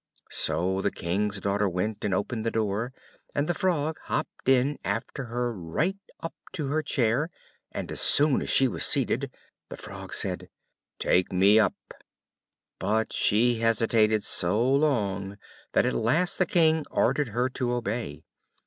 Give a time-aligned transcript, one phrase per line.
[0.31, 2.91] So the King's daughter went and opened the door,
[3.35, 7.29] and the Frog hopped in after her right up to her chair:
[7.71, 9.31] and as soon as she was seated,
[9.69, 10.49] the Frog said,
[10.97, 11.75] "Take me up;"
[12.79, 15.37] but she hesitated so long
[15.73, 18.23] that at last the King ordered her to obey.